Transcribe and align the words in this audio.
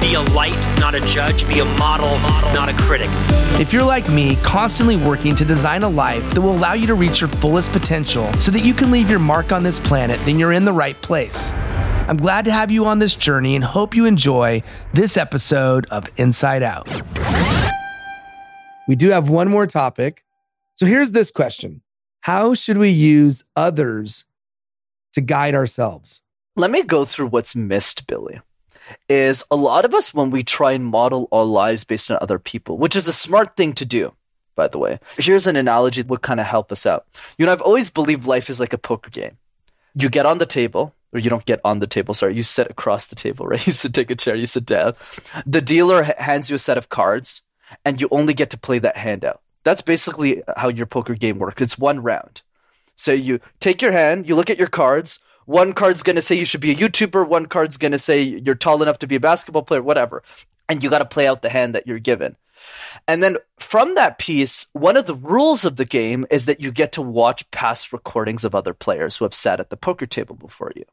be 0.00 0.14
a 0.14 0.20
light, 0.34 0.58
not 0.78 0.94
a 0.94 1.00
judge. 1.00 1.46
Be 1.48 1.60
a 1.60 1.64
model, 1.64 2.18
not 2.54 2.68
a 2.68 2.74
critic. 2.74 3.08
If 3.60 3.72
you're 3.72 3.82
like 3.82 4.08
me, 4.08 4.36
constantly 4.36 4.96
working 4.96 5.34
to 5.36 5.44
design 5.44 5.82
a 5.82 5.88
life 5.88 6.22
that 6.34 6.40
will 6.40 6.52
allow 6.52 6.72
you 6.72 6.86
to 6.86 6.94
reach 6.94 7.20
your 7.20 7.28
fullest 7.28 7.72
potential 7.72 8.32
so 8.34 8.50
that 8.52 8.64
you 8.64 8.74
can 8.74 8.90
leave 8.90 9.10
your 9.10 9.18
mark 9.18 9.52
on 9.52 9.62
this 9.62 9.80
planet, 9.80 10.20
then 10.24 10.38
you're 10.38 10.52
in 10.52 10.64
the 10.64 10.72
right 10.72 11.00
place. 11.02 11.50
I'm 12.08 12.16
glad 12.16 12.46
to 12.46 12.52
have 12.52 12.70
you 12.70 12.86
on 12.86 13.00
this 13.00 13.14
journey 13.14 13.54
and 13.54 13.62
hope 13.62 13.94
you 13.94 14.06
enjoy 14.06 14.62
this 14.94 15.16
episode 15.16 15.86
of 15.90 16.08
Insight 16.16 16.62
Out. 16.62 16.88
We 18.88 18.96
do 18.96 19.10
have 19.10 19.28
one 19.28 19.50
more 19.50 19.66
topic. 19.66 20.24
So 20.74 20.86
here's 20.86 21.12
this 21.12 21.30
question 21.30 21.82
How 22.20 22.54
should 22.54 22.78
we 22.78 22.88
use 22.88 23.44
others 23.56 24.24
to 25.12 25.20
guide 25.20 25.54
ourselves? 25.54 26.22
Let 26.56 26.70
me 26.70 26.82
go 26.82 27.04
through 27.04 27.26
what's 27.26 27.54
missed, 27.54 28.06
Billy. 28.06 28.40
Is 29.08 29.44
a 29.50 29.56
lot 29.56 29.84
of 29.84 29.94
us 29.94 30.14
when 30.14 30.30
we 30.30 30.42
try 30.42 30.72
and 30.72 30.84
model 30.84 31.28
our 31.32 31.44
lives 31.44 31.84
based 31.84 32.10
on 32.10 32.18
other 32.20 32.38
people, 32.38 32.78
which 32.78 32.96
is 32.96 33.06
a 33.06 33.12
smart 33.12 33.56
thing 33.56 33.72
to 33.74 33.84
do, 33.84 34.14
by 34.54 34.68
the 34.68 34.78
way. 34.78 34.98
Here's 35.18 35.46
an 35.46 35.56
analogy 35.56 36.02
that 36.02 36.08
would 36.08 36.22
kind 36.22 36.40
of 36.40 36.46
help 36.46 36.72
us 36.72 36.86
out. 36.86 37.06
You 37.36 37.46
know, 37.46 37.52
I've 37.52 37.62
always 37.62 37.90
believed 37.90 38.26
life 38.26 38.50
is 38.50 38.60
like 38.60 38.72
a 38.72 38.78
poker 38.78 39.10
game. 39.10 39.36
You 39.94 40.08
get 40.08 40.26
on 40.26 40.38
the 40.38 40.46
table, 40.46 40.94
or 41.12 41.20
you 41.20 41.30
don't 41.30 41.44
get 41.44 41.60
on 41.64 41.80
the 41.80 41.86
table, 41.86 42.14
sorry, 42.14 42.34
you 42.34 42.42
sit 42.42 42.70
across 42.70 43.06
the 43.06 43.16
table, 43.16 43.46
right? 43.48 43.66
You 43.66 43.72
sit, 43.72 43.94
take 43.94 44.10
a 44.10 44.14
chair, 44.14 44.34
you 44.34 44.46
sit 44.46 44.66
down. 44.66 44.94
The 45.46 45.60
dealer 45.60 46.02
hands 46.18 46.50
you 46.50 46.56
a 46.56 46.58
set 46.58 46.78
of 46.78 46.88
cards, 46.88 47.42
and 47.84 48.00
you 48.00 48.08
only 48.10 48.34
get 48.34 48.50
to 48.50 48.58
play 48.58 48.78
that 48.78 48.96
hand 48.96 49.24
out. 49.24 49.40
That's 49.64 49.82
basically 49.82 50.42
how 50.56 50.68
your 50.68 50.86
poker 50.86 51.14
game 51.14 51.38
works. 51.38 51.60
It's 51.60 51.78
one 51.78 52.00
round. 52.02 52.42
So 52.96 53.12
you 53.12 53.40
take 53.60 53.82
your 53.82 53.92
hand, 53.92 54.28
you 54.28 54.34
look 54.34 54.50
at 54.50 54.58
your 54.58 54.68
cards. 54.68 55.20
One 55.48 55.72
card's 55.72 56.02
gonna 56.02 56.20
say 56.20 56.34
you 56.34 56.44
should 56.44 56.60
be 56.60 56.72
a 56.72 56.74
YouTuber, 56.74 57.26
one 57.26 57.46
card's 57.46 57.78
gonna 57.78 57.98
say 57.98 58.20
you're 58.20 58.54
tall 58.54 58.82
enough 58.82 58.98
to 58.98 59.06
be 59.06 59.16
a 59.16 59.20
basketball 59.20 59.62
player, 59.62 59.80
whatever. 59.80 60.22
And 60.68 60.84
you 60.84 60.90
gotta 60.90 61.06
play 61.06 61.26
out 61.26 61.40
the 61.40 61.48
hand 61.48 61.74
that 61.74 61.86
you're 61.86 61.98
given. 61.98 62.36
And 63.06 63.22
then 63.22 63.38
from 63.58 63.94
that 63.94 64.18
piece, 64.18 64.66
one 64.74 64.98
of 64.98 65.06
the 65.06 65.14
rules 65.14 65.64
of 65.64 65.76
the 65.76 65.86
game 65.86 66.26
is 66.30 66.44
that 66.44 66.60
you 66.60 66.70
get 66.70 66.92
to 66.92 67.00
watch 67.00 67.50
past 67.50 67.94
recordings 67.94 68.44
of 68.44 68.54
other 68.54 68.74
players 68.74 69.16
who 69.16 69.24
have 69.24 69.32
sat 69.32 69.58
at 69.58 69.70
the 69.70 69.78
poker 69.78 70.04
table 70.04 70.36
before 70.36 70.70
you. 70.76 70.84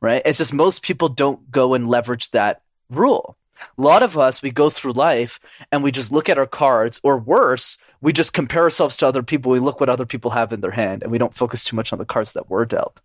Right? 0.00 0.22
It's 0.24 0.38
just 0.38 0.54
most 0.54 0.82
people 0.82 1.10
don't 1.10 1.50
go 1.50 1.74
and 1.74 1.86
leverage 1.86 2.30
that 2.30 2.62
rule. 2.88 3.36
A 3.76 3.82
lot 3.82 4.02
of 4.02 4.16
us, 4.16 4.40
we 4.40 4.50
go 4.50 4.70
through 4.70 4.92
life 4.92 5.38
and 5.70 5.82
we 5.82 5.92
just 5.92 6.10
look 6.10 6.30
at 6.30 6.38
our 6.38 6.46
cards, 6.46 7.00
or 7.02 7.18
worse, 7.18 7.76
we 8.04 8.12
just 8.12 8.34
compare 8.34 8.64
ourselves 8.64 8.98
to 8.98 9.06
other 9.06 9.22
people. 9.22 9.50
We 9.50 9.60
look 9.60 9.80
what 9.80 9.88
other 9.88 10.04
people 10.04 10.32
have 10.32 10.52
in 10.52 10.60
their 10.60 10.72
hand 10.72 11.02
and 11.02 11.10
we 11.10 11.16
don't 11.16 11.34
focus 11.34 11.64
too 11.64 11.74
much 11.74 11.90
on 11.90 11.98
the 11.98 12.04
cards 12.04 12.34
that 12.34 12.50
were 12.50 12.66
dealt. 12.66 13.00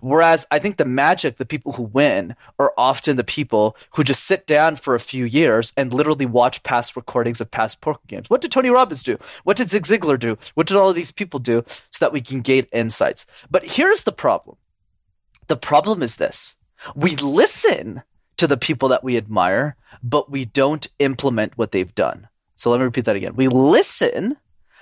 Whereas 0.00 0.46
I 0.52 0.60
think 0.60 0.76
the 0.76 0.84
magic, 0.84 1.36
the 1.36 1.44
people 1.44 1.72
who 1.72 1.82
win, 1.82 2.36
are 2.56 2.72
often 2.78 3.16
the 3.16 3.24
people 3.24 3.76
who 3.96 4.04
just 4.04 4.22
sit 4.22 4.46
down 4.46 4.76
for 4.76 4.94
a 4.94 5.00
few 5.00 5.24
years 5.24 5.72
and 5.76 5.92
literally 5.92 6.26
watch 6.26 6.62
past 6.62 6.94
recordings 6.94 7.40
of 7.40 7.50
past 7.50 7.80
poker 7.80 7.98
games. 8.06 8.30
What 8.30 8.40
did 8.40 8.52
Tony 8.52 8.70
Robbins 8.70 9.02
do? 9.02 9.18
What 9.42 9.56
did 9.56 9.68
Zig 9.68 9.82
Ziglar 9.82 10.16
do? 10.16 10.38
What 10.54 10.68
did 10.68 10.76
all 10.76 10.90
of 10.90 10.94
these 10.94 11.10
people 11.10 11.40
do 11.40 11.64
so 11.90 12.04
that 12.04 12.12
we 12.12 12.20
can 12.20 12.40
gain 12.40 12.68
insights? 12.72 13.26
But 13.50 13.64
here's 13.64 14.04
the 14.04 14.12
problem 14.12 14.58
the 15.48 15.56
problem 15.56 16.04
is 16.04 16.16
this 16.16 16.54
we 16.94 17.16
listen 17.16 18.04
to 18.36 18.46
the 18.46 18.56
people 18.56 18.90
that 18.90 19.02
we 19.02 19.16
admire, 19.16 19.74
but 20.04 20.30
we 20.30 20.44
don't 20.44 20.86
implement 21.00 21.58
what 21.58 21.72
they've 21.72 21.96
done. 21.96 22.28
So 22.56 22.70
let 22.70 22.78
me 22.78 22.84
repeat 22.84 23.04
that 23.04 23.16
again. 23.16 23.36
We 23.36 23.48
listen, 23.48 24.36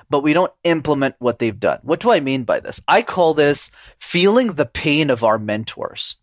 but 0.09 0.23
we 0.23 0.33
don't 0.33 0.53
implement 0.63 1.17
what 1.19 1.39
they've 1.39 1.59
done. 1.59 1.81
What 1.83 2.01
do 2.01 2.11
I 2.11 2.21
mean 2.21 2.45
by 2.45 2.61
this? 2.61 2.81
I 2.89 3.03
call 3.03 3.35
this 3.35 3.71
feeling 3.99 4.53
the 4.53 4.67
pain 4.67 5.11
of 5.11 5.25
our 5.25 5.39
mentors. 5.39 6.17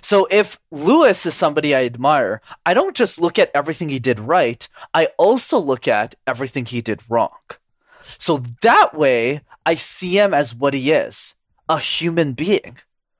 So 0.00 0.26
if 0.30 0.58
Lewis 0.70 1.24
is 1.24 1.34
somebody 1.34 1.74
I 1.74 1.84
admire, 1.84 2.42
I 2.66 2.74
don't 2.74 2.96
just 2.96 3.20
look 3.20 3.38
at 3.38 3.50
everything 3.54 3.88
he 3.88 3.98
did 3.98 4.20
right, 4.20 4.68
I 4.92 5.06
also 5.16 5.58
look 5.58 5.88
at 5.88 6.14
everything 6.26 6.66
he 6.66 6.82
did 6.82 7.00
wrong. 7.08 7.38
So 8.18 8.42
that 8.62 8.94
way, 8.94 9.42
I 9.64 9.74
see 9.74 10.18
him 10.18 10.34
as 10.34 10.54
what 10.54 10.74
he 10.74 10.92
is 10.92 11.34
a 11.68 11.78
human 11.78 12.32
being 12.32 12.78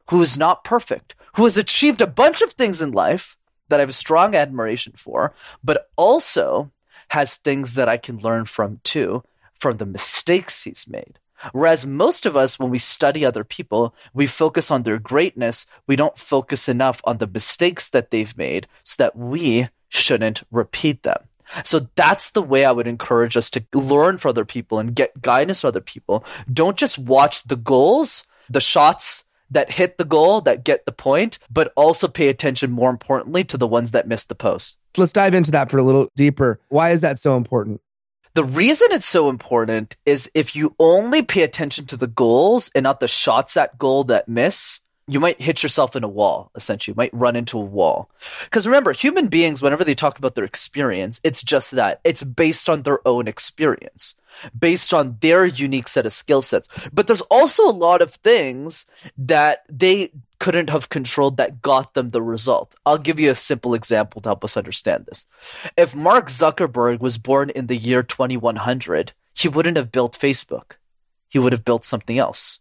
who 0.09 0.22
is 0.22 0.38
not 0.38 0.65
perfect, 0.65 1.15
who 1.34 1.44
has 1.44 1.59
achieved 1.59 2.00
a 2.00 2.06
bunch 2.06 2.41
of 2.41 2.53
things 2.53 2.81
in 2.81 2.93
life 2.93 3.37
that 3.69 3.78
I 3.78 3.83
have 3.83 3.91
a 3.91 3.93
strong 3.93 4.34
admiration 4.34 4.94
for, 4.97 5.34
but 5.62 5.91
also 5.97 6.71
has 7.11 7.37
things 7.37 7.75
that 7.75 7.89
I 7.89 7.97
can 7.97 8.19
learn 8.19 8.45
from 8.45 8.81
too, 8.85 9.25
from 9.59 9.79
the 9.79 9.87
mistakes 9.87 10.65
he's 10.65 10.87
made. 10.89 11.19
Whereas 11.53 11.87
most 11.87 12.27
of 12.27 12.37
us, 12.37 12.59
when 12.59 12.71
we 12.71 12.79
study 12.79 13.25
other 13.25 13.45
people, 13.45 13.95
we 14.13 14.27
focus 14.27 14.71
on 14.71 14.83
their 14.83 14.99
greatness. 14.99 15.67
We 15.87 15.97
don't 15.97 16.19
focus 16.19 16.69
enough 16.69 17.01
on 17.05 17.19
the 17.19 17.29
mistakes 17.29 17.89
that 17.91 18.11
they've 18.11 18.37
made 18.37 18.67
so 18.83 18.97
that 19.03 19.17
we 19.17 19.69
shouldn't 19.89 20.43
repeat 20.51 21.05
them. 21.05 21.19
So 21.65 21.89
that's 21.95 22.31
the 22.31 22.43
way 22.43 22.65
I 22.65 22.73
would 22.73 22.87
encourage 22.87 23.37
us 23.37 23.49
to 23.51 23.65
learn 23.73 24.19
from 24.19 24.31
other 24.31 24.45
people 24.45 24.79
and 24.79 24.95
get 24.95 25.23
guidance 25.23 25.61
from 25.61 25.69
other 25.69 25.81
people. 25.81 26.25
Don't 26.53 26.77
just 26.77 26.99
watch 26.99 27.45
the 27.45 27.57
goals, 27.57 28.27
the 28.51 28.61
shots 28.61 29.25
that 29.51 29.71
hit 29.71 29.99
the 29.99 30.05
goal, 30.05 30.41
that 30.43 30.65
get 30.65 30.85
the 30.85 30.93
point, 30.93 31.39
but 31.51 31.73
also 31.77 32.09
pay 32.09 32.29
attention 32.29 32.71
more 32.71 32.91
importantly 32.91 33.45
to 33.45 33.57
the 33.57 33.67
ones 33.67 33.91
that 33.93 34.09
miss 34.09 34.25
the 34.25 34.35
post. 34.35 34.77
Let's 34.97 35.13
dive 35.13 35.35
into 35.35 35.51
that 35.53 35.71
for 35.71 35.79
a 35.79 35.83
little 35.83 36.09
deeper. 36.17 36.61
Why 36.69 36.91
is 36.91 37.01
that 37.03 37.19
so 37.19 37.37
important? 37.37 37.81
The 38.35 38.45
reason 38.45 38.89
it's 38.91 39.07
so 39.07 39.29
important 39.29 39.97
is 40.07 40.31
if 40.35 40.55
you 40.55 40.75
only 40.79 41.23
pay 41.23 41.43
attention 41.43 41.87
to 41.87 41.97
the 41.97 42.07
goals 42.07 42.71
and 42.75 42.85
not 42.85 43.01
the 43.01 43.09
shots 43.09 43.57
at 43.57 43.79
goal 43.79 44.05
that 44.05 44.29
miss, 44.29 44.81
you 45.09 45.19
might 45.19 45.41
hit 45.41 45.63
yourself 45.63 45.97
in 45.97 46.05
a 46.05 46.09
wall, 46.09 46.51
essentially. 46.55 46.93
You 46.93 46.97
might 46.97 47.15
run 47.15 47.35
into 47.35 47.59
a 47.59 47.65
wall. 47.65 48.11
Because 48.45 48.67
remember, 48.67 48.93
human 48.93 49.29
beings, 49.29 49.62
whenever 49.62 49.83
they 49.83 49.94
talk 49.94 50.19
about 50.19 50.35
their 50.35 50.44
experience, 50.44 51.21
it's 51.25 51.43
just 51.43 51.71
that. 51.73 52.01
It's 52.05 52.23
based 52.23 52.69
on 52.69 52.83
their 52.83 53.06
own 53.09 53.27
experience, 53.27 54.15
based 54.58 54.94
on 54.94 55.19
their 55.20 55.44
unique 55.44 55.88
set 55.88 56.06
of 56.06 56.12
skill 56.12 56.43
sets. 56.43 56.69
But 56.93 57.06
there's 57.06 57.23
also 57.23 57.69
a 57.69 57.73
lot 57.73 58.02
of 58.02 58.14
things 58.14 58.87
that 59.17 59.64
they 59.69 60.12
couldn't 60.38 60.70
have 60.70 60.88
controlled 60.88 61.37
that 61.37 61.62
got 61.62 61.94
them 61.94 62.11
the 62.11 62.23
result. 62.23 62.75
I'll 62.87 62.99
give 62.99 63.19
you 63.19 63.31
a 63.31 63.35
simple 63.35 63.75
example 63.75 64.20
to 64.20 64.29
help 64.29 64.44
us 64.44 64.56
understand 64.56 65.06
this. 65.06 65.26
If 65.76 65.96
Mark 65.96 66.29
Zuckerberg 66.29 67.00
was 67.00 67.19
born 67.19 67.50
in 67.50 67.67
the 67.67 67.76
year 67.76 68.02
2100, 68.02 69.12
he 69.35 69.49
wouldn't 69.49 69.76
have 69.76 69.93
built 69.93 70.19
Facebook. 70.19 70.73
He 71.29 71.38
would 71.38 71.52
have 71.52 71.64
built 71.64 71.84
something 71.84 72.19
else. 72.19 72.61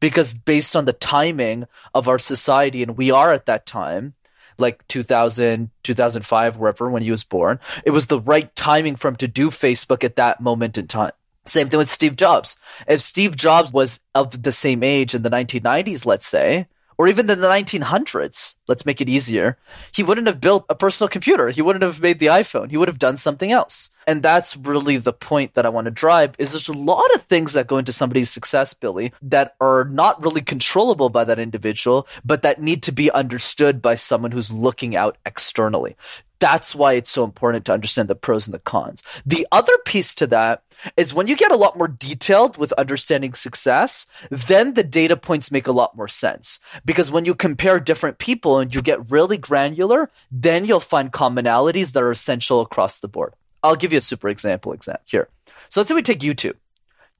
Because 0.00 0.34
based 0.34 0.74
on 0.74 0.84
the 0.84 0.92
timing 0.92 1.66
of 1.94 2.08
our 2.08 2.18
society, 2.18 2.82
and 2.82 2.96
we 2.96 3.10
are 3.10 3.32
at 3.32 3.46
that 3.46 3.66
time, 3.66 4.14
like 4.62 4.86
2000, 4.88 5.70
2005, 5.82 6.56
wherever, 6.56 6.88
when 6.88 7.02
he 7.02 7.10
was 7.10 7.24
born, 7.24 7.60
it 7.84 7.90
was 7.90 8.06
the 8.06 8.20
right 8.20 8.54
timing 8.56 8.96
for 8.96 9.08
him 9.08 9.16
to 9.16 9.28
do 9.28 9.50
Facebook 9.50 10.02
at 10.02 10.16
that 10.16 10.40
moment 10.40 10.78
in 10.78 10.86
time. 10.86 11.12
Same 11.44 11.68
thing 11.68 11.78
with 11.78 11.88
Steve 11.88 12.16
Jobs. 12.16 12.56
If 12.86 13.00
Steve 13.00 13.36
Jobs 13.36 13.72
was 13.72 14.00
of 14.14 14.42
the 14.42 14.52
same 14.52 14.82
age 14.82 15.14
in 15.14 15.22
the 15.22 15.30
1990s, 15.30 16.06
let's 16.06 16.26
say, 16.26 16.68
or 16.96 17.08
even 17.08 17.28
in 17.28 17.40
the 17.40 17.48
1900s, 17.48 18.56
let's 18.68 18.86
make 18.86 19.00
it 19.00 19.08
easier, 19.08 19.58
he 19.92 20.02
wouldn't 20.02 20.28
have 20.28 20.40
built 20.40 20.64
a 20.68 20.74
personal 20.74 21.08
computer. 21.08 21.48
He 21.48 21.62
wouldn't 21.62 21.82
have 21.82 22.00
made 22.00 22.20
the 22.20 22.26
iPhone. 22.26 22.70
He 22.70 22.76
would 22.76 22.88
have 22.88 22.98
done 22.98 23.16
something 23.16 23.50
else. 23.50 23.90
And 24.06 24.22
that's 24.22 24.56
really 24.56 24.96
the 24.96 25.12
point 25.12 25.54
that 25.54 25.66
I 25.66 25.70
want 25.70 25.84
to 25.86 25.90
drive 25.90 26.34
is 26.38 26.52
there's 26.52 26.68
a 26.68 26.72
lot 26.72 27.14
of 27.14 27.22
things 27.22 27.52
that 27.52 27.66
go 27.66 27.78
into 27.78 27.92
somebody's 27.92 28.30
success, 28.30 28.74
Billy, 28.74 29.12
that 29.22 29.54
are 29.60 29.84
not 29.84 30.22
really 30.22 30.40
controllable 30.40 31.08
by 31.08 31.24
that 31.24 31.38
individual, 31.38 32.06
but 32.24 32.42
that 32.42 32.60
need 32.60 32.82
to 32.84 32.92
be 32.92 33.10
understood 33.10 33.80
by 33.80 33.94
someone 33.94 34.32
who's 34.32 34.52
looking 34.52 34.96
out 34.96 35.18
externally. 35.24 35.96
That's 36.42 36.74
why 36.74 36.94
it's 36.94 37.10
so 37.12 37.22
important 37.22 37.64
to 37.66 37.72
understand 37.72 38.08
the 38.08 38.16
pros 38.16 38.48
and 38.48 38.54
the 38.54 38.58
cons. 38.58 39.04
The 39.24 39.46
other 39.52 39.78
piece 39.84 40.12
to 40.16 40.26
that 40.26 40.64
is 40.96 41.14
when 41.14 41.28
you 41.28 41.36
get 41.36 41.52
a 41.52 41.56
lot 41.56 41.78
more 41.78 41.86
detailed 41.86 42.56
with 42.56 42.72
understanding 42.72 43.32
success, 43.34 44.08
then 44.28 44.74
the 44.74 44.82
data 44.82 45.16
points 45.16 45.52
make 45.52 45.68
a 45.68 45.72
lot 45.72 45.96
more 45.96 46.08
sense. 46.08 46.58
Because 46.84 47.12
when 47.12 47.24
you 47.24 47.36
compare 47.36 47.78
different 47.78 48.18
people 48.18 48.58
and 48.58 48.74
you 48.74 48.82
get 48.82 49.08
really 49.08 49.38
granular, 49.38 50.10
then 50.32 50.64
you'll 50.64 50.80
find 50.80 51.12
commonalities 51.12 51.92
that 51.92 52.02
are 52.02 52.10
essential 52.10 52.60
across 52.60 52.98
the 52.98 53.06
board. 53.06 53.34
I'll 53.62 53.76
give 53.76 53.92
you 53.92 53.98
a 53.98 54.02
super 54.02 54.28
example 54.28 54.72
example 54.72 55.04
here. 55.06 55.28
So 55.68 55.80
let's 55.80 55.88
say 55.88 55.94
we 55.94 56.02
take 56.02 56.20
YouTube. 56.20 56.56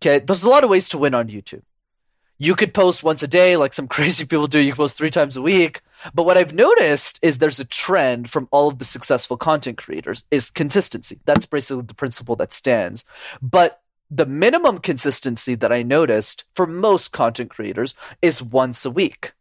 Okay, 0.01 0.19
there's 0.19 0.45
a 0.45 0.51
lot 0.51 0.65
of 0.65 0.71
ways 0.71 0.89
to 0.91 0.99
win 0.99 1.15
on 1.15 1.29
YouTube. 1.29 1.63
You 2.39 2.57
could 2.57 2.75
post 2.75 3.05
once 3.05 3.23
a 3.23 3.29
day, 3.29 3.57
like 3.57 3.73
some 3.73 3.89
crazy 3.97 4.25
people 4.25 4.49
do. 4.49 4.59
You 4.59 4.75
post 4.75 4.97
three 4.97 5.11
times 5.11 5.37
a 5.37 5.43
week. 5.43 5.81
But 6.13 6.25
what 6.25 6.37
I've 6.37 6.53
noticed 6.53 7.21
is 7.23 7.39
there's 7.39 7.61
a 7.61 7.65
trend 7.65 8.31
from 8.31 8.49
all 8.51 8.69
of 8.69 8.79
the 8.79 8.85
successful 8.85 9.37
content 9.37 9.79
creators 9.79 10.25
is 10.31 10.51
consistency. 10.51 11.21
That's 11.25 11.47
basically 11.47 11.85
the 11.85 11.95
principle 11.95 12.35
that 12.37 12.53
stands. 12.53 13.05
But 13.41 13.81
the 14.11 14.27
minimum 14.27 14.79
consistency 14.79 15.55
that 15.55 15.73
I 15.73 15.83
noticed 15.83 16.45
for 16.55 16.67
most 16.67 17.13
content 17.13 17.51
creators 17.51 17.95
is 18.21 18.43
once 18.43 18.85
a 18.85 18.91
week. 18.91 19.33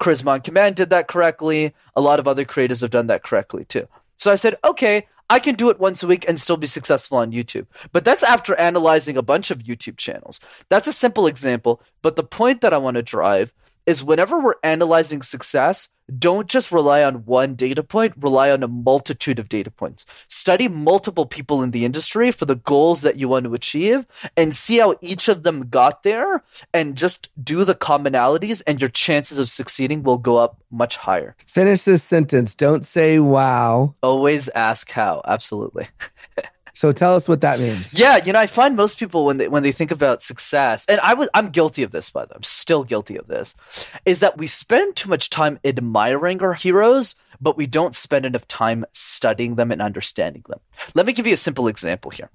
Charisma 0.00 0.28
on 0.28 0.40
Command 0.40 0.76
did 0.76 0.90
that 0.90 1.08
correctly. 1.08 1.74
A 1.94 2.00
lot 2.00 2.18
of 2.18 2.28
other 2.28 2.44
creators 2.44 2.80
have 2.80 2.90
done 2.90 3.08
that 3.08 3.22
correctly 3.22 3.64
too. 3.64 3.88
So 4.16 4.30
I 4.30 4.36
said, 4.36 4.56
okay, 4.64 5.06
I 5.30 5.38
can 5.38 5.54
do 5.54 5.70
it 5.70 5.80
once 5.80 6.02
a 6.02 6.06
week 6.06 6.24
and 6.28 6.38
still 6.38 6.56
be 6.56 6.66
successful 6.66 7.18
on 7.18 7.32
YouTube. 7.32 7.66
But 7.92 8.04
that's 8.04 8.22
after 8.22 8.54
analyzing 8.56 9.16
a 9.16 9.22
bunch 9.22 9.50
of 9.50 9.60
YouTube 9.60 9.96
channels. 9.96 10.40
That's 10.68 10.88
a 10.88 10.92
simple 10.92 11.26
example. 11.26 11.80
But 12.02 12.16
the 12.16 12.22
point 12.22 12.60
that 12.60 12.74
I 12.74 12.78
want 12.78 12.96
to 12.96 13.02
drive 13.02 13.52
is 13.86 14.02
whenever 14.02 14.38
we're 14.38 14.54
analyzing 14.62 15.22
success, 15.22 15.88
don't 16.18 16.48
just 16.48 16.70
rely 16.70 17.02
on 17.02 17.24
one 17.24 17.54
data 17.54 17.82
point, 17.82 18.14
rely 18.18 18.50
on 18.50 18.62
a 18.62 18.68
multitude 18.68 19.38
of 19.38 19.48
data 19.48 19.70
points. 19.70 20.04
Study 20.28 20.68
multiple 20.68 21.24
people 21.24 21.62
in 21.62 21.70
the 21.70 21.84
industry 21.84 22.30
for 22.30 22.44
the 22.44 22.56
goals 22.56 23.02
that 23.02 23.16
you 23.16 23.28
want 23.28 23.44
to 23.44 23.54
achieve 23.54 24.06
and 24.36 24.54
see 24.54 24.78
how 24.78 24.96
each 25.00 25.28
of 25.28 25.42
them 25.42 25.68
got 25.68 26.02
there 26.02 26.42
and 26.74 26.96
just 26.96 27.30
do 27.42 27.64
the 27.64 27.74
commonalities 27.74 28.62
and 28.66 28.80
your 28.80 28.90
chances 28.90 29.38
of 29.38 29.48
succeeding 29.48 30.02
will 30.02 30.18
go 30.18 30.36
up 30.36 30.58
much 30.70 30.96
higher. 30.96 31.36
Finish 31.46 31.84
this 31.84 32.02
sentence. 32.02 32.54
Don't 32.54 32.84
say 32.84 33.18
wow. 33.18 33.94
Always 34.02 34.48
ask 34.50 34.90
how. 34.90 35.22
Absolutely. 35.24 35.88
So 36.74 36.92
tell 36.92 37.14
us 37.14 37.28
what 37.28 37.40
that 37.42 37.60
means. 37.60 37.94
Yeah, 37.94 38.18
you 38.24 38.32
know, 38.32 38.40
I 38.40 38.48
find 38.48 38.74
most 38.74 38.98
people 38.98 39.24
when 39.24 39.38
they 39.38 39.46
when 39.46 39.62
they 39.62 39.70
think 39.70 39.92
about 39.92 40.24
success, 40.24 40.84
and 40.88 41.00
I 41.00 41.14
was 41.14 41.30
I'm 41.32 41.50
guilty 41.50 41.84
of 41.84 41.92
this 41.92 42.10
by 42.10 42.24
the 42.24 42.30
way, 42.30 42.36
I'm 42.36 42.42
still 42.42 42.82
guilty 42.82 43.16
of 43.16 43.28
this, 43.28 43.54
is 44.04 44.18
that 44.20 44.36
we 44.36 44.48
spend 44.48 44.96
too 44.96 45.08
much 45.08 45.30
time 45.30 45.60
admiring 45.64 46.42
our 46.42 46.54
heroes, 46.54 47.14
but 47.40 47.56
we 47.56 47.68
don't 47.68 47.94
spend 47.94 48.26
enough 48.26 48.48
time 48.48 48.84
studying 48.92 49.54
them 49.54 49.70
and 49.70 49.80
understanding 49.80 50.44
them. 50.48 50.58
Let 50.94 51.06
me 51.06 51.12
give 51.12 51.28
you 51.28 51.34
a 51.34 51.38
simple 51.38 51.68
example 51.68 52.10
here. 52.10 52.30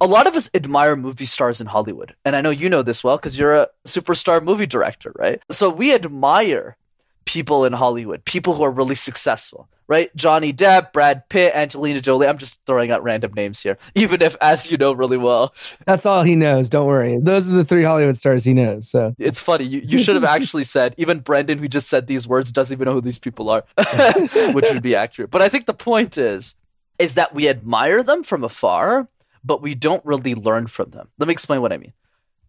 A 0.00 0.06
lot 0.06 0.26
of 0.26 0.36
us 0.36 0.50
admire 0.54 0.94
movie 0.94 1.24
stars 1.24 1.60
in 1.60 1.66
Hollywood, 1.66 2.14
and 2.24 2.36
I 2.36 2.42
know 2.42 2.50
you 2.50 2.68
know 2.68 2.82
this 2.82 3.02
well 3.02 3.16
because 3.16 3.38
you're 3.38 3.56
a 3.56 3.68
superstar 3.86 4.42
movie 4.42 4.66
director, 4.66 5.12
right? 5.16 5.42
So 5.50 5.68
we 5.68 5.92
admire 5.92 6.76
people 7.24 7.64
in 7.64 7.72
Hollywood, 7.72 8.24
people 8.24 8.54
who 8.54 8.62
are 8.62 8.70
really 8.70 8.94
successful, 8.94 9.68
right? 9.88 10.14
Johnny 10.16 10.52
Depp, 10.52 10.92
Brad 10.92 11.28
Pitt, 11.28 11.54
Angelina 11.54 12.00
Jolie. 12.00 12.26
I'm 12.26 12.38
just 12.38 12.60
throwing 12.66 12.90
out 12.90 13.02
random 13.02 13.32
names 13.34 13.60
here, 13.60 13.78
even 13.94 14.22
if, 14.22 14.36
as 14.40 14.70
you 14.70 14.76
know 14.76 14.92
really 14.92 15.16
well, 15.16 15.54
that's 15.86 16.06
all 16.06 16.22
he 16.22 16.36
knows. 16.36 16.70
Don't 16.70 16.86
worry. 16.86 17.18
Those 17.18 17.48
are 17.50 17.54
the 17.54 17.64
three 17.64 17.82
Hollywood 17.82 18.16
stars 18.16 18.44
he 18.44 18.54
knows. 18.54 18.88
So 18.88 19.14
it's 19.18 19.40
funny. 19.40 19.64
You, 19.64 19.82
you 19.84 20.02
should 20.02 20.14
have 20.14 20.24
actually 20.24 20.64
said, 20.76 20.94
even 20.96 21.20
Brendan, 21.20 21.58
who 21.58 21.68
just 21.68 21.88
said 21.88 22.06
these 22.06 22.26
words, 22.26 22.52
doesn't 22.52 22.74
even 22.74 22.86
know 22.86 22.94
who 22.94 23.00
these 23.00 23.18
people 23.18 23.50
are, 23.50 23.64
which 24.52 24.70
would 24.72 24.82
be 24.82 24.96
accurate. 24.96 25.30
But 25.30 25.42
I 25.42 25.48
think 25.48 25.66
the 25.66 25.74
point 25.74 26.18
is, 26.18 26.54
is 26.98 27.14
that 27.14 27.34
we 27.34 27.48
admire 27.48 28.02
them 28.02 28.22
from 28.22 28.44
afar, 28.44 29.08
but 29.42 29.62
we 29.62 29.74
don't 29.74 30.04
really 30.04 30.34
learn 30.34 30.66
from 30.66 30.90
them. 30.90 31.08
Let 31.18 31.28
me 31.28 31.32
explain 31.32 31.62
what 31.62 31.72
I 31.72 31.78
mean 31.78 31.92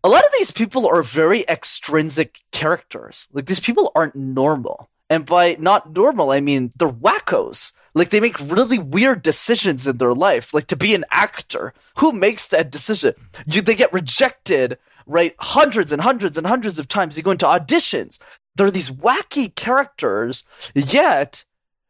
a 0.04 0.10
lot 0.10 0.26
of 0.26 0.32
these 0.38 0.52
people 0.52 0.88
are 0.88 1.04
very 1.04 1.48
extrinsic 1.48 2.42
characters. 2.52 3.28
Like 3.32 3.46
these 3.46 3.60
people 3.60 3.92
aren't 3.96 4.16
normal. 4.16 4.90
And 5.10 5.26
by 5.26 5.58
not 5.60 5.94
normal, 5.94 6.32
I 6.32 6.40
mean 6.40 6.72
they're 6.76 6.90
wackos. 6.90 7.74
Like 7.94 8.10
they 8.10 8.22
make 8.22 8.40
really 8.40 8.80
weird 8.80 9.22
decisions 9.22 9.86
in 9.86 9.98
their 9.98 10.14
life. 10.14 10.54
Like 10.54 10.68
to 10.68 10.76
be 10.76 10.96
an 10.96 11.06
actor, 11.12 11.74
who 11.98 12.12
makes 12.12 12.48
that 12.48 12.72
decision? 12.72 13.14
You, 13.46 13.62
they 13.62 13.76
get 13.76 13.92
rejected, 13.92 14.78
right? 15.06 15.36
Hundreds 15.40 15.92
and 15.92 16.02
hundreds 16.02 16.38
and 16.38 16.48
hundreds 16.48 16.80
of 16.80 16.88
times. 16.88 17.16
They 17.16 17.22
go 17.22 17.32
into 17.32 17.46
auditions. 17.46 18.20
They're 18.56 18.72
these 18.72 18.90
wacky 18.90 19.54
characters. 19.54 20.46
Yet, 20.74 21.44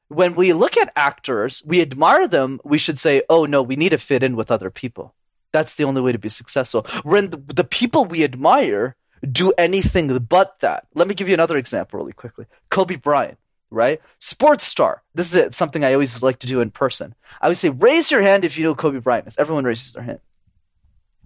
when 0.07 0.35
we 0.35 0.53
look 0.53 0.75
at 0.75 0.91
actors, 0.95 1.63
we 1.65 1.81
admire 1.81 2.27
them. 2.27 2.59
We 2.63 2.77
should 2.77 2.99
say, 2.99 3.21
"Oh 3.29 3.45
no, 3.45 3.61
we 3.61 3.75
need 3.75 3.89
to 3.89 3.97
fit 3.97 4.23
in 4.23 4.35
with 4.35 4.51
other 4.51 4.69
people." 4.69 5.13
That's 5.51 5.75
the 5.75 5.83
only 5.83 6.01
way 6.01 6.11
to 6.11 6.19
be 6.19 6.29
successful. 6.29 6.85
When 7.03 7.29
the, 7.29 7.63
people 7.63 8.05
we 8.05 8.23
admire 8.23 8.95
do 9.29 9.53
anything 9.57 10.17
but 10.19 10.59
that. 10.59 10.87
Let 10.95 11.07
me 11.07 11.13
give 11.13 11.27
you 11.27 11.33
another 11.33 11.57
example 11.57 11.99
really 11.99 12.13
quickly. 12.13 12.45
Kobe 12.69 12.95
Bryant, 12.95 13.37
right? 13.69 14.01
Sports 14.19 14.65
star. 14.65 15.03
This 15.13 15.33
is 15.33 15.55
something 15.55 15.83
I 15.83 15.93
always 15.93 16.23
like 16.23 16.39
to 16.39 16.47
do 16.47 16.61
in 16.61 16.71
person. 16.71 17.13
I 17.39 17.47
would 17.47 17.57
say, 17.57 17.69
raise 17.69 18.11
your 18.11 18.21
hand 18.21 18.45
if 18.45 18.57
you 18.57 18.63
know 18.63 18.75
Kobe 18.75 18.99
Bryant 18.99 19.27
is. 19.27 19.37
Everyone 19.37 19.63
raises 19.63 19.93
their 19.93 20.03
hand. 20.03 20.19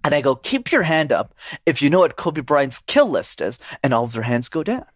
And 0.04 0.14
I 0.14 0.20
go, 0.20 0.36
keep 0.36 0.70
your 0.70 0.84
hand 0.84 1.10
up 1.10 1.34
if 1.64 1.82
you 1.82 1.90
know 1.90 2.00
what 2.00 2.16
Kobe 2.16 2.40
Bryant's 2.40 2.78
kill 2.78 3.08
list 3.08 3.40
is, 3.40 3.58
and 3.82 3.92
all 3.92 4.04
of 4.04 4.12
their 4.12 4.22
hands 4.22 4.48
go 4.48 4.62
down. 4.62 4.86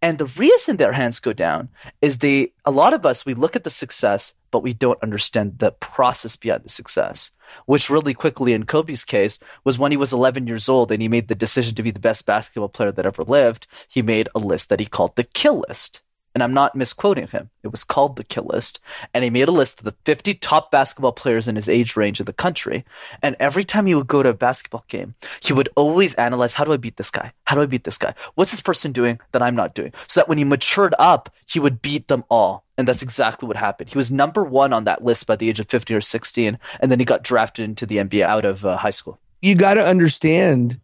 And 0.00 0.18
the 0.18 0.26
reason 0.26 0.76
their 0.76 0.92
hands 0.92 1.20
go 1.20 1.32
down 1.32 1.68
is 2.00 2.18
they, 2.18 2.52
a 2.64 2.70
lot 2.70 2.94
of 2.94 3.04
us, 3.04 3.26
we 3.26 3.34
look 3.34 3.56
at 3.56 3.64
the 3.64 3.70
success, 3.70 4.34
but 4.50 4.62
we 4.62 4.72
don't 4.72 5.02
understand 5.02 5.58
the 5.58 5.72
process 5.72 6.36
behind 6.36 6.64
the 6.64 6.68
success, 6.68 7.30
which 7.66 7.90
really 7.90 8.14
quickly 8.14 8.52
in 8.52 8.66
Kobe's 8.66 9.04
case 9.04 9.38
was 9.64 9.78
when 9.78 9.90
he 9.90 9.96
was 9.96 10.12
11 10.12 10.46
years 10.46 10.68
old 10.68 10.92
and 10.92 11.02
he 11.02 11.08
made 11.08 11.28
the 11.28 11.34
decision 11.34 11.74
to 11.74 11.82
be 11.82 11.90
the 11.90 12.00
best 12.00 12.24
basketball 12.26 12.68
player 12.68 12.92
that 12.92 13.06
ever 13.06 13.24
lived. 13.24 13.66
He 13.88 14.02
made 14.02 14.28
a 14.34 14.38
list 14.38 14.68
that 14.68 14.80
he 14.80 14.86
called 14.86 15.16
the 15.16 15.24
kill 15.24 15.64
list 15.68 16.02
and 16.34 16.42
I'm 16.42 16.52
not 16.52 16.74
misquoting 16.74 17.28
him. 17.28 17.50
It 17.62 17.68
was 17.68 17.84
called 17.84 18.16
the 18.16 18.24
Kill 18.24 18.44
List, 18.44 18.80
and 19.14 19.22
he 19.22 19.30
made 19.30 19.48
a 19.48 19.52
list 19.52 19.78
of 19.78 19.84
the 19.84 19.94
50 20.04 20.34
top 20.34 20.70
basketball 20.70 21.12
players 21.12 21.46
in 21.46 21.54
his 21.54 21.68
age 21.68 21.96
range 21.96 22.18
in 22.18 22.26
the 22.26 22.32
country. 22.32 22.84
And 23.22 23.36
every 23.38 23.64
time 23.64 23.86
he 23.86 23.94
would 23.94 24.08
go 24.08 24.22
to 24.22 24.30
a 24.30 24.34
basketball 24.34 24.84
game, 24.88 25.14
he 25.40 25.52
would 25.52 25.68
always 25.76 26.14
analyze 26.14 26.54
how 26.54 26.64
do 26.64 26.72
I 26.72 26.76
beat 26.76 26.96
this 26.96 27.10
guy? 27.10 27.32
How 27.44 27.54
do 27.54 27.62
I 27.62 27.66
beat 27.66 27.84
this 27.84 27.98
guy? 27.98 28.14
What's 28.34 28.50
this 28.50 28.60
person 28.60 28.90
doing 28.90 29.20
that 29.30 29.42
I'm 29.42 29.54
not 29.54 29.74
doing? 29.74 29.92
So 30.08 30.20
that 30.20 30.28
when 30.28 30.38
he 30.38 30.44
matured 30.44 30.94
up, 30.98 31.30
he 31.46 31.60
would 31.60 31.80
beat 31.80 32.08
them 32.08 32.24
all. 32.28 32.64
And 32.76 32.88
that's 32.88 33.02
exactly 33.02 33.46
what 33.46 33.56
happened. 33.56 33.90
He 33.90 33.98
was 33.98 34.10
number 34.10 34.42
one 34.42 34.72
on 34.72 34.84
that 34.84 35.04
list 35.04 35.28
by 35.28 35.36
the 35.36 35.48
age 35.48 35.60
of 35.60 35.68
15 35.68 35.96
or 35.96 36.00
16, 36.00 36.58
and 36.80 36.90
then 36.90 36.98
he 36.98 37.04
got 37.04 37.22
drafted 37.22 37.64
into 37.64 37.86
the 37.86 37.98
NBA 37.98 38.22
out 38.22 38.44
of 38.44 38.66
uh, 38.66 38.76
high 38.76 38.90
school. 38.90 39.20
You 39.40 39.54
got 39.54 39.74
to 39.74 39.86
understand, 39.86 40.80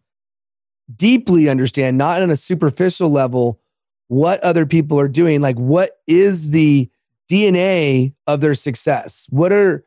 deeply 0.95 1.49
understand, 1.49 1.99
not 1.99 2.23
on 2.23 2.31
a 2.31 2.37
superficial 2.37 3.11
level 3.11 3.59
what 4.11 4.43
other 4.43 4.67
people 4.67 4.99
are 4.99 5.07
doing. 5.07 5.41
Like, 5.41 5.57
what 5.57 6.01
is 6.09 6.51
the 6.51 6.91
DNA 7.31 8.13
of 8.27 8.41
their 8.41 8.57
success? 8.57 9.29
What 9.31 9.53
are 9.53 9.85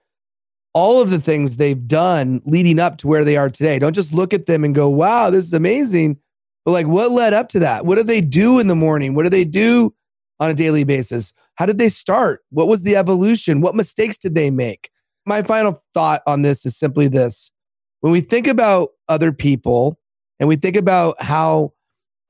all 0.74 1.02
of 1.02 1.10
the 1.10 1.20
things 1.20 1.58
they've 1.58 1.86
done 1.86 2.42
leading 2.46 2.80
up 2.80 2.98
to 3.00 3.08
where 3.08 3.26
they 3.26 3.36
are 3.36 3.50
today? 3.50 3.80
Don't 3.80 3.92
just 3.92 4.14
look 4.14 4.34
at 4.34 4.46
them 4.46 4.64
and 4.64 4.74
go, 4.74 4.90
wow, 4.90 5.30
this 5.30 5.44
is 5.44 5.54
amazing. 5.54 6.20
But 6.64 6.72
like, 6.72 6.88
what 6.88 7.12
led 7.12 7.34
up 7.34 7.50
to 7.50 7.60
that? 7.60 7.86
What 7.86 7.96
do 7.96 8.04
they 8.04 8.22
do 8.22 8.60
in 8.60 8.68
the 8.68 8.78
morning? 8.78 9.14
What 9.14 9.24
do 9.24 9.30
they 9.30 9.44
do 9.44 9.94
on 10.40 10.50
a 10.50 10.54
daily 10.54 10.86
basis? 10.86 11.34
How 11.56 11.66
did 11.66 11.78
they 11.78 11.90
start? 11.90 12.46
What 12.50 12.70
was 12.70 12.84
the 12.84 12.96
evolution? 12.96 13.60
What 13.60 13.76
mistakes 13.76 14.18
did 14.18 14.36
they 14.36 14.50
make? 14.50 14.90
My 15.26 15.42
final 15.42 15.84
thought 15.94 16.22
on 16.26 16.44
this 16.44 16.66
is 16.66 16.78
simply 16.78 17.10
this 17.10 17.52
when 18.00 18.14
we 18.14 18.22
think 18.22 18.48
about 18.48 18.92
other 19.10 19.34
people 19.34 20.00
and 20.40 20.48
we 20.48 20.56
think 20.56 20.78
about 20.78 21.22
how 21.22 21.73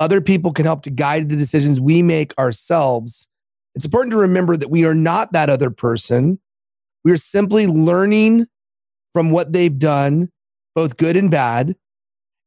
other 0.03 0.19
people 0.19 0.51
can 0.51 0.65
help 0.65 0.81
to 0.81 0.89
guide 0.89 1.29
the 1.29 1.35
decisions 1.37 1.79
we 1.79 2.03
make 2.03 2.37
ourselves. 2.37 3.25
It's 3.73 3.85
important 3.85 4.11
to 4.11 4.17
remember 4.17 4.57
that 4.57 4.69
we 4.69 4.83
are 4.83 4.93
not 4.93 5.31
that 5.31 5.49
other 5.49 5.69
person. 5.69 6.39
We 7.05 7.13
are 7.13 7.17
simply 7.17 7.67
learning 7.67 8.47
from 9.13 9.31
what 9.31 9.53
they've 9.53 9.79
done, 9.79 10.29
both 10.75 10.97
good 10.97 11.15
and 11.15 11.31
bad. 11.31 11.77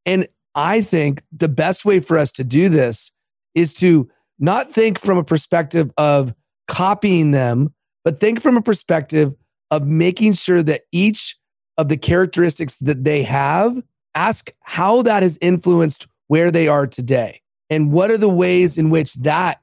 And 0.04 0.28
I 0.54 0.82
think 0.82 1.22
the 1.32 1.48
best 1.48 1.86
way 1.86 1.98
for 1.98 2.18
us 2.18 2.30
to 2.32 2.44
do 2.44 2.68
this 2.68 3.10
is 3.54 3.72
to 3.74 4.10
not 4.38 4.70
think 4.70 5.00
from 5.00 5.16
a 5.16 5.24
perspective 5.24 5.90
of 5.96 6.34
copying 6.68 7.30
them, 7.30 7.72
but 8.04 8.20
think 8.20 8.42
from 8.42 8.58
a 8.58 8.62
perspective 8.62 9.34
of 9.70 9.86
making 9.86 10.34
sure 10.34 10.62
that 10.62 10.82
each 10.92 11.38
of 11.78 11.88
the 11.88 11.96
characteristics 11.96 12.76
that 12.76 13.04
they 13.04 13.22
have, 13.22 13.82
ask 14.14 14.50
how 14.60 15.00
that 15.02 15.22
has 15.22 15.38
influenced 15.40 16.06
where 16.26 16.50
they 16.50 16.68
are 16.68 16.86
today. 16.86 17.40
And 17.68 17.92
what 17.92 18.10
are 18.10 18.18
the 18.18 18.28
ways 18.28 18.78
in 18.78 18.90
which 18.90 19.14
that 19.14 19.60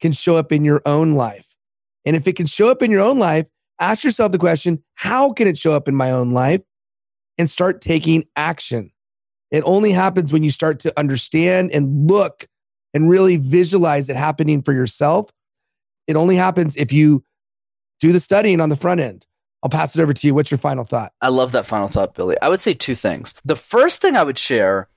can 0.00 0.12
show 0.12 0.36
up 0.36 0.50
in 0.50 0.64
your 0.64 0.82
own 0.86 1.12
life. 1.12 1.54
And 2.04 2.16
if 2.16 2.26
it 2.26 2.36
can 2.36 2.46
show 2.46 2.70
up 2.70 2.82
in 2.82 2.90
your 2.90 3.02
own 3.02 3.18
life, 3.18 3.48
ask 3.78 4.02
yourself 4.02 4.32
the 4.32 4.38
question 4.38 4.82
how 4.94 5.32
can 5.32 5.46
it 5.46 5.58
show 5.58 5.72
up 5.72 5.88
in 5.88 5.94
my 5.94 6.10
own 6.10 6.32
life? 6.32 6.62
And 7.38 7.48
start 7.48 7.80
taking 7.80 8.24
action. 8.36 8.92
It 9.50 9.62
only 9.64 9.92
happens 9.92 10.32
when 10.32 10.42
you 10.42 10.50
start 10.50 10.80
to 10.80 10.98
understand 10.98 11.70
and 11.72 12.06
look 12.10 12.46
and 12.92 13.08
really 13.08 13.36
visualize 13.36 14.10
it 14.10 14.16
happening 14.16 14.62
for 14.62 14.72
yourself. 14.72 15.30
It 16.06 16.16
only 16.16 16.36
happens 16.36 16.76
if 16.76 16.92
you 16.92 17.24
do 17.98 18.12
the 18.12 18.20
studying 18.20 18.60
on 18.60 18.68
the 18.68 18.76
front 18.76 19.00
end. 19.00 19.26
I'll 19.62 19.70
pass 19.70 19.96
it 19.96 20.02
over 20.02 20.12
to 20.12 20.26
you. 20.26 20.34
What's 20.34 20.50
your 20.50 20.58
final 20.58 20.84
thought? 20.84 21.12
I 21.20 21.28
love 21.28 21.52
that 21.52 21.66
final 21.66 21.88
thought, 21.88 22.14
Billy. 22.14 22.36
I 22.40 22.48
would 22.48 22.60
say 22.60 22.74
two 22.74 22.94
things. 22.94 23.34
The 23.44 23.56
first 23.56 24.02
thing 24.02 24.16
I 24.16 24.22
would 24.22 24.38
share 24.38 24.88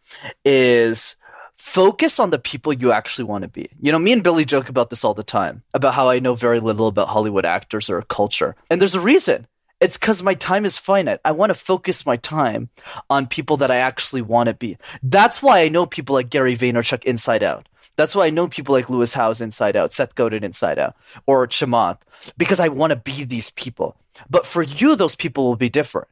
is 0.44 1.16
focus 1.64 2.20
on 2.20 2.30
the 2.30 2.38
people 2.38 2.74
you 2.74 2.92
actually 2.92 3.24
want 3.24 3.42
to 3.42 3.48
be. 3.48 3.70
You 3.80 3.94
know, 3.94 3.98
me 3.98 4.12
and 4.12 4.22
Billy 4.22 4.44
joke 4.44 4.68
about 4.68 4.90
this 4.90 5.06
all 5.06 5.14
the 5.14 5.24
time 5.24 5.64
about 5.74 5.94
how 5.94 6.10
I 6.10 6.20
know 6.20 6.36
very 6.36 6.60
little 6.60 6.88
about 6.88 7.08
Hollywood 7.08 7.46
actors 7.46 7.90
or 7.90 8.02
culture. 8.02 8.58
And 8.70 8.82
there's 8.82 8.96
a 8.96 9.00
reason. 9.00 9.48
It's 9.80 9.98
because 9.98 10.22
my 10.22 10.34
time 10.34 10.66
is 10.66 10.78
finite. 10.78 11.22
I 11.24 11.32
want 11.32 11.52
to 11.52 11.54
focus 11.54 12.06
my 12.06 12.18
time 12.18 12.70
on 13.10 13.28
people 13.28 13.56
that 13.58 13.72
I 13.72 13.78
actually 13.78 14.22
want 14.22 14.48
to 14.48 14.54
be. 14.54 14.78
That's 15.02 15.42
why 15.42 15.62
I 15.62 15.70
know 15.70 15.86
people 15.86 16.16
like 16.16 16.30
Gary 16.30 16.58
Vaynerchuk 16.58 17.06
inside 17.06 17.44
out. 17.44 17.70
That's 17.96 18.14
why 18.14 18.26
I 18.26 18.30
know 18.30 18.50
people 18.50 18.76
like 18.76 18.90
Lewis 18.90 19.14
Howes 19.14 19.40
inside 19.40 19.78
out, 19.78 19.94
Seth 19.94 20.16
Godin 20.16 20.44
inside 20.44 20.78
out, 20.78 20.96
or 21.26 21.48
Chamath, 21.48 22.00
because 22.38 22.60
I 22.60 22.68
want 22.68 22.92
to 22.92 22.98
be 22.98 23.24
these 23.24 23.52
people. 23.52 23.96
But 24.30 24.46
for 24.46 24.64
you, 24.64 24.98
those 24.98 25.16
people 25.16 25.46
will 25.46 25.56
be 25.56 25.70
different. 25.70 26.10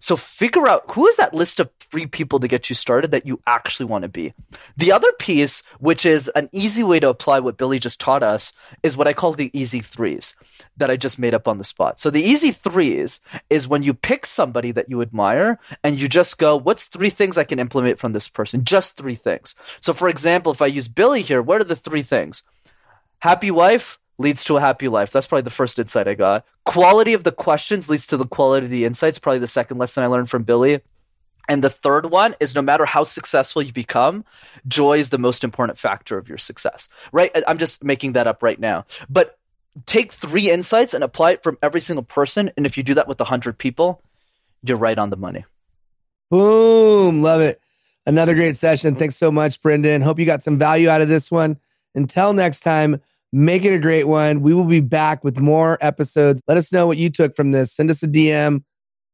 So 0.00 0.16
figure 0.16 0.68
out 0.68 0.90
who 0.90 1.06
is 1.06 1.16
that 1.16 1.34
list 1.34 1.60
of 1.60 1.70
three 1.78 2.06
people 2.06 2.40
to 2.40 2.48
get 2.48 2.68
you 2.68 2.74
started 2.74 3.10
that 3.10 3.26
you 3.26 3.40
actually 3.46 3.86
want 3.86 4.02
to 4.02 4.08
be. 4.08 4.34
The 4.76 4.92
other 4.92 5.12
piece, 5.18 5.62
which 5.78 6.04
is 6.04 6.28
an 6.28 6.48
easy 6.52 6.82
way 6.82 7.00
to 7.00 7.08
apply 7.08 7.40
what 7.40 7.56
Billy 7.56 7.78
just 7.78 8.00
taught 8.00 8.22
us, 8.22 8.52
is 8.82 8.96
what 8.96 9.08
I 9.08 9.12
call 9.12 9.32
the 9.32 9.50
easy 9.58 9.80
threes 9.80 10.34
that 10.76 10.90
I 10.90 10.96
just 10.96 11.18
made 11.18 11.34
up 11.34 11.46
on 11.46 11.58
the 11.58 11.64
spot. 11.64 12.00
So 12.00 12.10
the 12.10 12.22
easy 12.22 12.52
threes 12.52 13.20
is 13.50 13.68
when 13.68 13.82
you 13.82 13.94
pick 13.94 14.26
somebody 14.26 14.72
that 14.72 14.88
you 14.88 15.02
admire 15.02 15.58
and 15.82 16.00
you 16.00 16.08
just 16.08 16.38
go, 16.38 16.56
what's 16.56 16.84
three 16.84 17.10
things 17.10 17.38
I 17.38 17.44
can 17.44 17.58
implement 17.58 17.98
from 17.98 18.12
this 18.12 18.28
person? 18.28 18.64
Just 18.64 18.96
three 18.96 19.14
things. 19.14 19.54
So 19.80 19.92
for 19.92 20.08
example, 20.08 20.52
if 20.52 20.62
I 20.62 20.66
use 20.66 20.88
Billy 20.88 21.22
here, 21.22 21.42
what 21.42 21.60
are 21.60 21.64
the 21.64 21.76
three 21.76 22.02
things? 22.02 22.42
Happy 23.20 23.50
wife, 23.50 23.98
leads 24.18 24.44
to 24.44 24.56
a 24.56 24.60
happy 24.60 24.88
life. 24.88 25.10
That's 25.10 25.26
probably 25.26 25.42
the 25.42 25.50
first 25.50 25.78
insight 25.78 26.08
I 26.08 26.14
got. 26.14 26.44
Quality 26.64 27.14
of 27.14 27.24
the 27.24 27.32
questions 27.32 27.88
leads 27.88 28.06
to 28.08 28.16
the 28.16 28.26
quality 28.26 28.66
of 28.66 28.70
the 28.70 28.84
insights. 28.84 29.18
Probably 29.18 29.38
the 29.38 29.46
second 29.46 29.78
lesson 29.78 30.04
I 30.04 30.06
learned 30.06 30.30
from 30.30 30.44
Billy. 30.44 30.80
And 31.48 31.62
the 31.62 31.70
third 31.70 32.10
one 32.10 32.34
is 32.40 32.54
no 32.54 32.62
matter 32.62 32.86
how 32.86 33.04
successful 33.04 33.60
you 33.60 33.72
become, 33.72 34.24
joy 34.66 34.98
is 34.98 35.10
the 35.10 35.18
most 35.18 35.44
important 35.44 35.78
factor 35.78 36.16
of 36.16 36.28
your 36.28 36.38
success, 36.38 36.88
right? 37.12 37.30
I'm 37.46 37.58
just 37.58 37.84
making 37.84 38.12
that 38.12 38.26
up 38.26 38.42
right 38.42 38.58
now. 38.58 38.86
But 39.10 39.38
take 39.84 40.12
three 40.12 40.50
insights 40.50 40.94
and 40.94 41.04
apply 41.04 41.32
it 41.32 41.42
from 41.42 41.58
every 41.62 41.80
single 41.80 42.02
person. 42.02 42.50
And 42.56 42.64
if 42.64 42.78
you 42.78 42.82
do 42.82 42.94
that 42.94 43.08
with 43.08 43.20
100 43.20 43.58
people, 43.58 44.00
you're 44.62 44.78
right 44.78 44.98
on 44.98 45.10
the 45.10 45.16
money. 45.16 45.44
Boom. 46.30 47.20
Love 47.22 47.42
it. 47.42 47.60
Another 48.06 48.34
great 48.34 48.56
session. 48.56 48.96
Thanks 48.96 49.16
so 49.16 49.30
much, 49.30 49.60
Brendan. 49.60 50.02
Hope 50.02 50.18
you 50.18 50.26
got 50.26 50.42
some 50.42 50.58
value 50.58 50.88
out 50.88 51.02
of 51.02 51.08
this 51.08 51.30
one. 51.30 51.58
Until 51.94 52.32
next 52.32 52.60
time, 52.60 53.00
Make 53.36 53.64
it 53.64 53.74
a 53.74 53.80
great 53.80 54.04
one. 54.04 54.42
We 54.42 54.54
will 54.54 54.64
be 54.64 54.78
back 54.78 55.24
with 55.24 55.40
more 55.40 55.76
episodes. 55.80 56.40
Let 56.46 56.56
us 56.56 56.72
know 56.72 56.86
what 56.86 56.98
you 56.98 57.10
took 57.10 57.34
from 57.34 57.50
this. 57.50 57.74
Send 57.74 57.90
us 57.90 58.00
a 58.04 58.06
DM. 58.06 58.62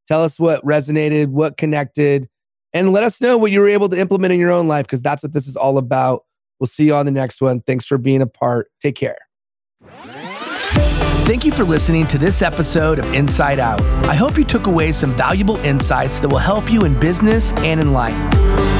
Tell 0.07 0.23
us 0.23 0.39
what 0.39 0.63
resonated, 0.63 1.29
what 1.29 1.57
connected, 1.57 2.29
and 2.75 2.93
let 2.93 3.03
us 3.03 3.23
know 3.23 3.39
what 3.39 3.51
you 3.51 3.61
were 3.61 3.69
able 3.69 3.89
to 3.89 3.99
implement 3.99 4.35
in 4.35 4.39
your 4.39 4.51
own 4.51 4.69
life 4.69 4.85
because 4.85 5.01
that's 5.01 5.23
what 5.23 5.33
this 5.33 5.47
is 5.47 5.57
all 5.57 5.79
about. 5.79 6.25
We'll 6.59 6.67
see 6.67 6.85
you 6.85 6.95
on 6.97 7.07
the 7.07 7.13
next 7.13 7.41
one. 7.41 7.63
Thanks 7.63 7.87
for 7.87 7.97
being 7.97 8.21
a 8.21 8.27
part. 8.27 8.71
Take 8.79 8.97
care. 8.97 9.17
Thank 11.25 11.47
you 11.47 11.53
for 11.53 11.65
listening 11.65 12.07
to 12.09 12.19
this 12.19 12.43
episode 12.43 12.99
of 12.99 13.07
Insight 13.15 13.59
Out. 13.59 13.81
I 14.05 14.15
hope 14.15 14.37
you 14.37 14.45
took 14.45 14.67
away 14.67 14.93
some 14.93 15.17
valuable 15.17 15.57
insights 15.59 16.21
that 16.21 16.29
will 16.29 16.37
help 16.37 16.71
you 16.71 16.83
in 16.83 17.01
business 17.01 17.53
and 17.53 17.81
in 17.81 17.95
life. 17.95 18.80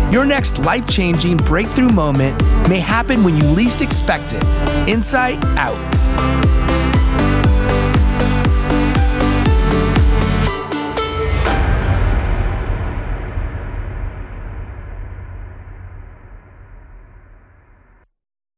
your 0.11 0.25
next 0.25 0.59
life 0.59 0.85
changing 0.87 1.37
breakthrough 1.37 1.89
moment 1.89 2.39
may 2.67 2.79
happen 2.79 3.23
when 3.23 3.37
you 3.37 3.43
least 3.43 3.81
expect 3.81 4.33
it. 4.33 4.43
Insight 4.87 5.43
out. 5.57 6.60